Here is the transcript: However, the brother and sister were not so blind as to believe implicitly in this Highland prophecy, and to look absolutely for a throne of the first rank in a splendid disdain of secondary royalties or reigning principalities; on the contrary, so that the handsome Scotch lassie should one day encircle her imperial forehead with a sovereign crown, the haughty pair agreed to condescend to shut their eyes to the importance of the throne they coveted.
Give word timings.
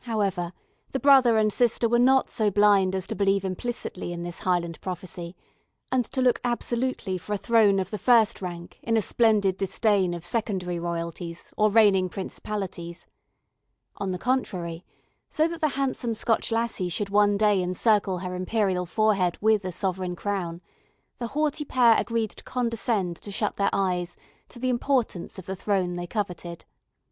However, 0.00 0.52
the 0.90 0.98
brother 0.98 1.38
and 1.38 1.52
sister 1.52 1.88
were 1.88 2.00
not 2.00 2.30
so 2.30 2.50
blind 2.50 2.96
as 2.96 3.06
to 3.06 3.14
believe 3.14 3.44
implicitly 3.44 4.12
in 4.12 4.24
this 4.24 4.40
Highland 4.40 4.80
prophecy, 4.80 5.36
and 5.92 6.04
to 6.06 6.20
look 6.20 6.40
absolutely 6.42 7.16
for 7.16 7.32
a 7.34 7.38
throne 7.38 7.78
of 7.78 7.92
the 7.92 7.96
first 7.96 8.42
rank 8.42 8.80
in 8.82 8.96
a 8.96 9.00
splendid 9.00 9.56
disdain 9.56 10.14
of 10.14 10.24
secondary 10.24 10.80
royalties 10.80 11.54
or 11.56 11.70
reigning 11.70 12.08
principalities; 12.08 13.06
on 13.96 14.10
the 14.10 14.18
contrary, 14.18 14.84
so 15.28 15.46
that 15.46 15.60
the 15.60 15.68
handsome 15.68 16.12
Scotch 16.12 16.50
lassie 16.50 16.88
should 16.88 17.10
one 17.10 17.36
day 17.36 17.62
encircle 17.62 18.18
her 18.18 18.34
imperial 18.34 18.84
forehead 18.84 19.38
with 19.40 19.64
a 19.64 19.70
sovereign 19.70 20.16
crown, 20.16 20.60
the 21.18 21.28
haughty 21.28 21.64
pair 21.64 21.94
agreed 22.00 22.30
to 22.30 22.42
condescend 22.42 23.14
to 23.18 23.30
shut 23.30 23.54
their 23.54 23.70
eyes 23.72 24.16
to 24.48 24.58
the 24.58 24.70
importance 24.70 25.38
of 25.38 25.46
the 25.46 25.54
throne 25.54 25.94
they 25.94 26.08
coveted. 26.08 26.64